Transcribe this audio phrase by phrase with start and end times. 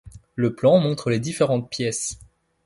[0.33, 2.17] le plan montre les différentes pièces